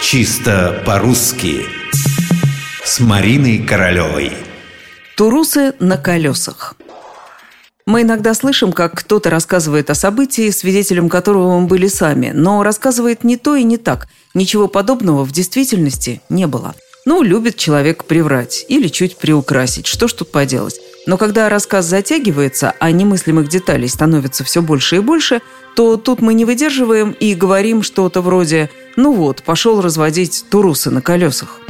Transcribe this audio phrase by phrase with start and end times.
[0.00, 1.66] Чисто по-русски
[2.84, 4.32] С Мариной Королевой
[5.16, 6.76] Турусы на колесах
[7.84, 13.24] мы иногда слышим, как кто-то рассказывает о событии, свидетелем которого мы были сами, но рассказывает
[13.24, 14.08] не то и не так.
[14.34, 16.74] Ничего подобного в действительности не было.
[17.06, 19.86] Ну, любит человек приврать или чуть приукрасить.
[19.86, 20.78] Что ж тут поделать?
[21.08, 25.40] Но когда рассказ затягивается, а немыслимых деталей становится все больше и больше,
[25.74, 31.00] то тут мы не выдерживаем и говорим что-то вроде «Ну вот, пошел разводить турусы на
[31.00, 31.60] колесах».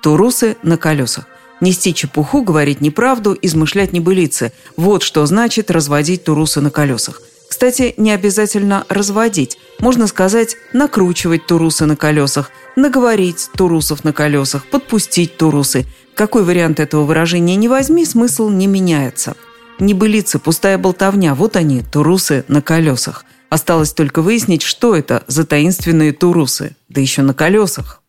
[0.00, 1.24] Турусы на колесах.
[1.60, 4.52] Нести чепуху, говорить неправду, измышлять небылицы.
[4.76, 7.20] Вот что значит разводить турусы на колесах.
[7.48, 9.58] Кстати, не обязательно разводить.
[9.80, 15.84] Можно сказать накручивать турусы на колесах, наговорить турусов на колесах, подпустить турусы.
[16.14, 19.34] Какой вариант этого выражения не возьми, смысл не меняется.
[19.80, 23.24] Небылицы, пустая болтовня, вот они, турусы на колесах.
[23.48, 28.00] Осталось только выяснить, что это за таинственные турусы, да еще на колесах.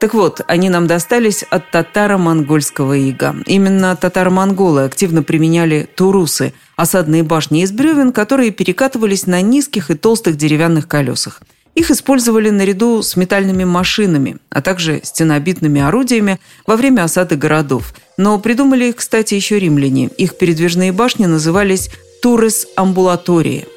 [0.00, 3.34] Так вот, они нам достались от татаро-монгольского ига.
[3.46, 10.36] Именно татаро-монголы активно применяли турусы– осадные башни из бревен, которые перекатывались на низких и толстых
[10.36, 11.42] деревянных колесах.
[11.78, 17.94] Их использовали наряду с метательными машинами, а также стенобитными орудиями во время осады городов.
[18.16, 20.08] Но придумали их, кстати, еще римляне.
[20.18, 23.68] Их передвижные башни назывались «турес-амбулатории».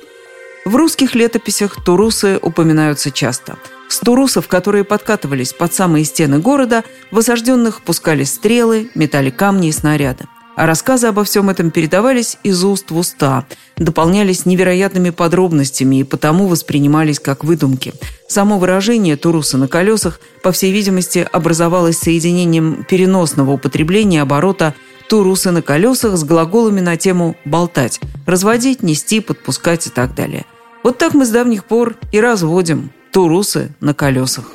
[0.66, 7.20] В русских летописях турусы упоминаются часто– с турусов, которые подкатывались под самые стены города, в
[7.20, 10.26] осажденных пускали стрелы, метали камни и снаряды.
[10.56, 13.46] А рассказы обо всем этом передавались из уст в уста,
[13.78, 17.94] дополнялись невероятными подробностями и потому воспринимались как выдумки.
[18.28, 24.76] Само выражение «туруса на колесах», по всей видимости, образовалось соединением переносного употребления оборота
[25.08, 30.46] «турусы на колесах» с глаголами на тему «болтать», «разводить», «нести», «подпускать» и так далее.
[30.84, 34.46] Вот так мы с давних пор и разводим турусы на колесах.